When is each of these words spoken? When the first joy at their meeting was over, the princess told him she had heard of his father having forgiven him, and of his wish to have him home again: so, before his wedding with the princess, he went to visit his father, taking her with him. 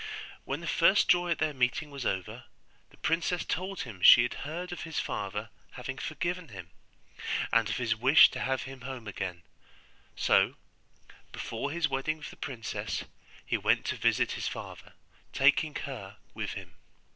When 0.45 0.61
the 0.61 0.67
first 0.67 1.07
joy 1.07 1.29
at 1.29 1.37
their 1.37 1.53
meeting 1.53 1.91
was 1.91 2.07
over, 2.07 2.45
the 2.89 2.97
princess 2.97 3.45
told 3.45 3.81
him 3.81 4.01
she 4.01 4.23
had 4.23 4.33
heard 4.49 4.71
of 4.71 4.81
his 4.81 4.99
father 4.99 5.51
having 5.73 5.99
forgiven 5.99 6.47
him, 6.47 6.71
and 7.53 7.69
of 7.69 7.77
his 7.77 7.95
wish 7.95 8.31
to 8.31 8.39
have 8.39 8.63
him 8.63 8.81
home 8.81 9.07
again: 9.07 9.43
so, 10.15 10.55
before 11.31 11.69
his 11.69 11.87
wedding 11.87 12.17
with 12.17 12.31
the 12.31 12.35
princess, 12.35 13.03
he 13.45 13.57
went 13.59 13.85
to 13.85 13.95
visit 13.95 14.31
his 14.31 14.47
father, 14.47 14.93
taking 15.33 15.75
her 15.75 16.17
with 16.33 16.53
him. 16.53 16.73